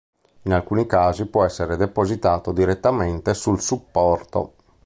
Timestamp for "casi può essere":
0.87-1.75